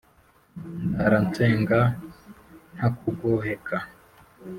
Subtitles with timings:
[0.89, 1.79] Ndara nsenga
[2.75, 3.77] ntakugoheka